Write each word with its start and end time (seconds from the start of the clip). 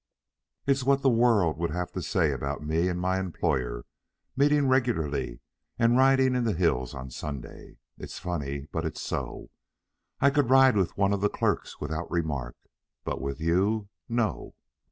It's 0.65 0.83
what 0.83 1.03
the 1.03 1.11
world 1.11 1.59
would 1.59 1.69
have 1.69 1.91
to 1.91 2.01
say 2.01 2.31
about 2.31 2.63
me 2.65 2.87
and 2.89 2.99
my 2.99 3.19
employer 3.19 3.85
meeting 4.35 4.67
regularly 4.67 5.41
and 5.77 5.95
riding 5.95 6.33
in 6.33 6.43
the 6.43 6.55
hills 6.55 6.95
on 6.95 7.11
Sundays. 7.11 7.75
It's 7.99 8.17
funny, 8.17 8.67
but 8.71 8.83
it's 8.83 8.99
so. 9.01 9.51
I 10.19 10.31
could 10.31 10.49
ride 10.49 10.75
with 10.75 10.97
one 10.97 11.13
of 11.13 11.21
the 11.21 11.29
clerks 11.29 11.79
without 11.79 12.09
remark, 12.09 12.55
but 13.05 13.21
with 13.21 13.39
you 13.39 13.89
no." 14.09 14.55